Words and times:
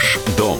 Ваш 0.00 0.18
дом. 0.38 0.58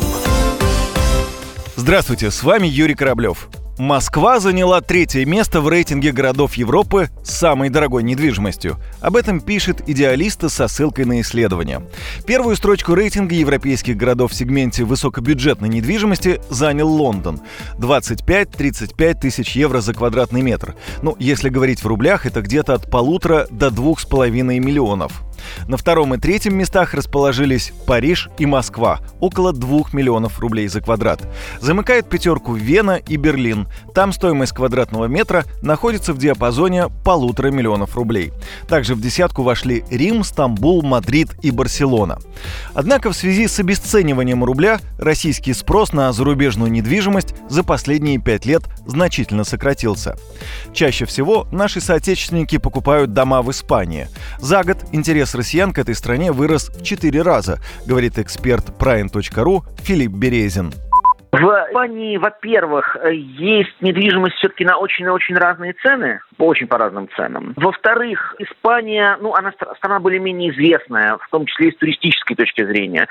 Здравствуйте, 1.74 2.30
с 2.30 2.42
вами 2.42 2.66
Юрий 2.66 2.94
Кораблев. 2.94 3.48
Москва 3.78 4.38
заняла 4.38 4.82
третье 4.82 5.24
место 5.24 5.62
в 5.62 5.68
рейтинге 5.70 6.12
городов 6.12 6.52
Европы 6.56 7.08
с 7.24 7.30
самой 7.30 7.70
дорогой 7.70 8.02
недвижимостью. 8.02 8.76
Об 9.00 9.16
этом 9.16 9.40
пишет 9.40 9.88
идеалиста 9.88 10.50
со 10.50 10.68
ссылкой 10.68 11.06
на 11.06 11.22
исследование. 11.22 11.80
Первую 12.26 12.54
строчку 12.54 12.92
рейтинга 12.92 13.34
европейских 13.34 13.96
городов 13.96 14.32
в 14.32 14.34
сегменте 14.34 14.84
высокобюджетной 14.84 15.70
недвижимости 15.70 16.42
занял 16.50 16.90
Лондон. 16.90 17.40
25-35 17.78 19.14
тысяч 19.18 19.56
евро 19.56 19.80
за 19.80 19.94
квадратный 19.94 20.42
метр. 20.42 20.74
Ну, 21.00 21.16
если 21.18 21.48
говорить 21.48 21.82
в 21.82 21.86
рублях, 21.86 22.26
это 22.26 22.42
где-то 22.42 22.74
от 22.74 22.90
полутора 22.90 23.46
до 23.50 23.70
двух 23.70 24.00
с 24.00 24.04
половиной 24.04 24.58
миллионов. 24.58 25.22
На 25.68 25.76
втором 25.76 26.14
и 26.14 26.18
третьем 26.18 26.56
местах 26.56 26.94
расположились 26.94 27.72
Париж 27.86 28.28
и 28.38 28.46
Москва, 28.46 29.00
около 29.20 29.52
2 29.52 29.90
миллионов 29.92 30.38
рублей 30.40 30.68
за 30.68 30.80
квадрат. 30.80 31.22
Замыкает 31.60 32.08
пятерку 32.08 32.54
Вена 32.54 32.96
и 32.96 33.16
Берлин. 33.16 33.68
Там 33.94 34.12
стоимость 34.12 34.52
квадратного 34.52 35.06
метра 35.06 35.44
находится 35.62 36.12
в 36.12 36.18
диапазоне 36.18 36.88
полутора 37.04 37.50
миллионов 37.50 37.96
рублей. 37.96 38.32
Также 38.68 38.94
в 38.94 39.00
десятку 39.00 39.42
вошли 39.42 39.84
Рим, 39.90 40.24
Стамбул, 40.24 40.82
Мадрид 40.82 41.30
и 41.42 41.50
Барселона. 41.50 42.18
Однако 42.74 43.10
в 43.10 43.16
связи 43.16 43.46
с 43.46 43.58
обесцениванием 43.58 44.44
рубля 44.44 44.80
российский 44.98 45.52
спрос 45.52 45.92
на 45.92 46.12
зарубежную 46.12 46.70
недвижимость 46.70 47.34
за 47.48 47.64
последние 47.64 48.18
пять 48.18 48.46
лет 48.46 48.62
значительно 48.86 49.44
сократился. 49.44 50.16
Чаще 50.72 51.04
всего 51.04 51.46
наши 51.50 51.80
соотечественники 51.80 52.58
покупают 52.58 53.12
дома 53.12 53.42
в 53.42 53.50
Испании. 53.50 54.08
За 54.38 54.62
год 54.62 54.78
интерес 54.92 55.29
интерес 55.30 55.34
россиян 55.34 55.72
к 55.72 55.78
этой 55.78 55.94
стране 55.94 56.32
вырос 56.32 56.68
в 56.68 56.82
4 56.82 57.22
раза, 57.22 57.58
говорит 57.86 58.18
эксперт 58.18 58.64
Prime.ru 58.78 59.62
Филипп 59.82 60.12
Березин. 60.12 60.72
В 61.32 61.36
Испании, 61.36 62.16
во-первых, 62.16 62.96
есть 63.12 63.80
недвижимость 63.80 64.34
все-таки 64.36 64.64
на 64.64 64.78
очень-очень 64.78 65.36
разные 65.36 65.74
цены, 65.74 66.20
по 66.40 66.46
очень 66.46 66.68
по 66.68 66.78
разным 66.78 67.06
ценам. 67.16 67.52
Во-вторых, 67.56 68.34
Испания, 68.38 69.18
ну, 69.20 69.34
она 69.34 69.52
страна 69.76 70.00
более-менее 70.00 70.52
известная, 70.52 71.18
в 71.18 71.28
том 71.30 71.44
числе 71.44 71.68
и 71.68 71.72
с 71.72 71.76
туристической 71.76 72.34
точки 72.34 72.64
зрения. 72.64 73.06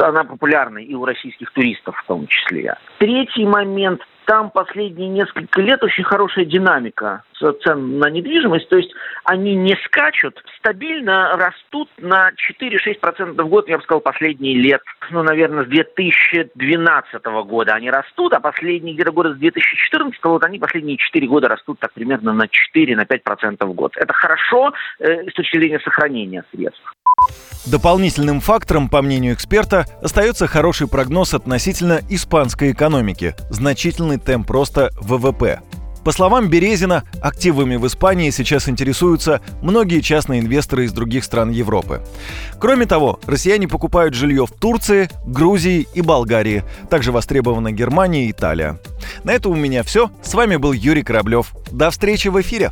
Она 0.00 0.22
популярна 0.22 0.78
и 0.78 0.94
у 0.94 1.04
российских 1.04 1.50
туристов 1.50 1.96
в 1.96 2.06
том 2.06 2.28
числе. 2.28 2.76
Третий 2.98 3.44
момент 3.44 4.00
там 4.28 4.50
последние 4.50 5.08
несколько 5.08 5.62
лет 5.62 5.82
очень 5.82 6.04
хорошая 6.04 6.44
динамика 6.44 7.22
цен 7.64 7.98
на 7.98 8.10
недвижимость, 8.10 8.68
то 8.68 8.76
есть 8.76 8.92
они 9.24 9.54
не 9.54 9.74
скачут, 9.86 10.42
стабильно 10.58 11.34
растут 11.36 11.88
на 11.96 12.30
4-6% 12.60 13.42
в 13.42 13.48
год, 13.48 13.68
я 13.68 13.78
бы 13.78 13.82
сказал, 13.84 14.00
последние 14.02 14.54
лет, 14.54 14.82
ну, 15.10 15.22
наверное, 15.22 15.64
с 15.64 15.68
2012 15.68 17.24
года 17.46 17.72
они 17.72 17.90
растут, 17.90 18.34
а 18.34 18.40
последние 18.40 18.94
где-то 18.94 19.12
годы 19.12 19.34
с 19.34 19.38
2014 19.38 20.22
вот 20.24 20.44
они 20.44 20.58
последние 20.58 20.98
4 20.98 21.26
года 21.26 21.48
растут 21.48 21.78
так 21.78 21.94
примерно 21.94 22.34
на 22.34 22.48
4-5% 22.74 23.64
в 23.64 23.72
год. 23.72 23.96
Это 23.96 24.12
хорошо 24.12 24.72
э, 24.98 25.28
с 25.28 25.34
точки 25.34 25.58
зрения 25.58 25.80
сохранения 25.80 26.44
средств. 26.52 26.82
Дополнительным 27.66 28.40
фактором, 28.40 28.88
по 28.88 29.02
мнению 29.02 29.34
эксперта, 29.34 29.84
остается 30.02 30.46
хороший 30.46 30.88
прогноз 30.88 31.34
относительно 31.34 32.00
испанской 32.08 32.72
экономики, 32.72 33.34
значительный 33.50 34.18
темп 34.18 34.50
роста 34.50 34.90
ВВП. 35.00 35.60
По 36.04 36.12
словам 36.12 36.48
Березина, 36.48 37.04
активами 37.20 37.76
в 37.76 37.86
Испании 37.86 38.30
сейчас 38.30 38.68
интересуются 38.68 39.42
многие 39.60 40.00
частные 40.00 40.40
инвесторы 40.40 40.84
из 40.84 40.92
других 40.92 41.22
стран 41.24 41.50
Европы. 41.50 42.00
Кроме 42.58 42.86
того, 42.86 43.20
россияне 43.26 43.68
покупают 43.68 44.14
жилье 44.14 44.46
в 44.46 44.52
Турции, 44.52 45.10
Грузии 45.26 45.86
и 45.94 46.00
Болгарии. 46.00 46.64
Также 46.88 47.12
востребована 47.12 47.72
Германия 47.72 48.24
и 48.26 48.30
Италия. 48.30 48.78
На 49.24 49.32
этом 49.32 49.52
у 49.52 49.56
меня 49.56 49.82
все. 49.82 50.10
С 50.22 50.34
вами 50.34 50.56
был 50.56 50.72
Юрий 50.72 51.02
Кораблев. 51.02 51.54
До 51.70 51.90
встречи 51.90 52.28
в 52.28 52.40
эфире. 52.40 52.70